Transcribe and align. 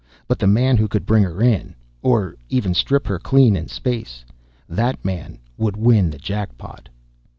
But 0.27 0.39
the 0.39 0.47
man 0.47 0.77
who 0.77 0.87
could 0.87 1.05
bring 1.05 1.21
her 1.21 1.43
in 1.43 1.75
or 2.01 2.35
even 2.49 2.73
strip 2.73 3.05
her 3.05 3.19
clean 3.19 3.55
in 3.55 3.67
space 3.67 4.25
that 4.67 5.05
man 5.05 5.37
would 5.59 5.77
win 5.77 6.09
the 6.09 6.17
jackpot. 6.17 6.89